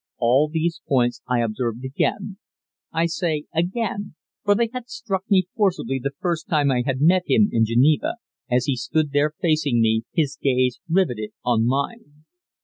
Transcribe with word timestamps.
All 0.17 0.49
these 0.49 0.81
points 0.89 1.21
I 1.27 1.41
observed 1.43 1.85
again 1.85 2.39
I 2.91 3.05
say 3.05 3.45
"again," 3.53 4.15
for 4.43 4.55
they 4.55 4.71
had 4.73 4.89
struck 4.89 5.29
me 5.29 5.45
forcibly 5.55 5.99
the 6.01 6.13
first 6.19 6.47
time 6.49 6.71
I 6.71 6.81
had 6.83 7.01
met 7.01 7.25
him 7.27 7.49
in 7.51 7.65
Geneva 7.65 8.15
as 8.49 8.65
he 8.65 8.75
stood 8.77 9.11
there 9.11 9.33
facing 9.39 9.79
me, 9.79 10.01
his 10.11 10.39
gaze 10.41 10.79
riveted 10.89 11.33
on 11.45 11.67
mine. 11.67 12.23